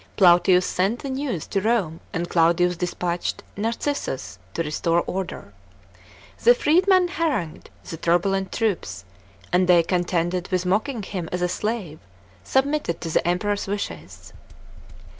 Plautius 0.17 0.65
sent 0.65 1.03
the 1.03 1.11
news 1.11 1.45
to 1.45 1.61
Rome 1.61 1.99
and 2.11 2.27
Claudius 2.27 2.75
dispatched 2.75 3.43
Narcissus 3.55 4.39
to 4.55 4.63
restore 4.63 5.03
order. 5.05 5.53
The 6.43 6.55
freedman 6.55 7.07
harangued 7.07 7.69
the 7.87 7.97
turbulent 7.97 8.51
troops, 8.51 9.05
and 9.53 9.67
they, 9.67 9.83
con 9.83 10.05
tented 10.05 10.47
with 10.49 10.65
mocking 10.65 11.03
him 11.03 11.29
as 11.31 11.43
a 11.43 11.47
slave, 11.47 11.99
submitted 12.43 12.99
to 13.01 13.09
the 13.09 13.27
Emperor's 13.27 13.67
wishes. 13.67 14.33